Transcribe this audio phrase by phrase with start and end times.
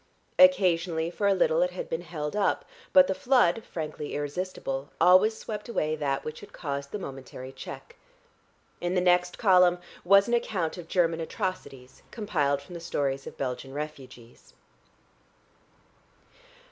[0.39, 5.37] Occasionally for a little it had been held up, but the flood, frankly irresistible, always
[5.37, 7.97] swept away that which had caused the momentary check....
[8.79, 13.37] In the next column was an account of German atrocities compiled from the stories of
[13.37, 14.55] Belgian refugees.